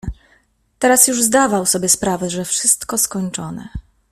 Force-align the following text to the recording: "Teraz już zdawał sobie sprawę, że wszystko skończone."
"Teraz 0.79 1.07
już 1.07 1.23
zdawał 1.23 1.65
sobie 1.65 1.89
sprawę, 1.89 2.29
że 2.29 2.45
wszystko 2.45 2.97
skończone." 2.97 3.67